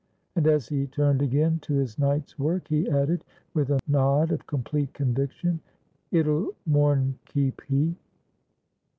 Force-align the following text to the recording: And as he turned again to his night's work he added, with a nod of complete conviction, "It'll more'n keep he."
And 0.35 0.47
as 0.47 0.69
he 0.69 0.87
turned 0.87 1.21
again 1.21 1.59
to 1.59 1.75
his 1.75 1.99
night's 1.99 2.39
work 2.39 2.69
he 2.69 2.89
added, 2.89 3.23
with 3.53 3.69
a 3.69 3.79
nod 3.87 4.31
of 4.31 4.47
complete 4.47 4.93
conviction, 4.95 5.59
"It'll 6.09 6.55
more'n 6.65 7.19
keep 7.25 7.61
he." 7.69 7.93